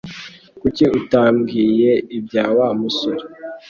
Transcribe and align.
Kuki 0.59 0.85
utambwiye 0.97 1.91
ibya 2.17 2.45
Wa 2.57 2.69
musore? 2.79 3.23